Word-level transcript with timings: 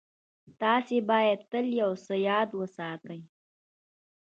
تاسې 0.61 0.95
بايد 1.09 1.39
تل 1.51 1.65
يو 1.81 1.91
څه 2.05 2.13
ياد 2.29 2.49
وساتئ. 2.59 3.21